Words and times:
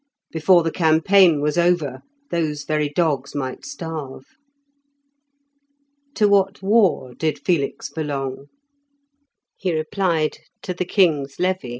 Before 0.31 0.63
the 0.63 0.71
campaign 0.71 1.41
was 1.41 1.59
over, 1.59 2.01
those 2.31 2.63
very 2.63 2.89
dogs 2.89 3.35
might 3.35 3.63
starve. 3.67 4.25
To 6.15 6.27
what 6.27 6.63
"war" 6.63 7.13
did 7.13 7.45
Felix 7.45 7.91
belong? 7.91 8.47
He 9.57 9.71
replied 9.71 10.39
to 10.63 10.73
the 10.73 10.85
king's 10.85 11.39
levy. 11.39 11.69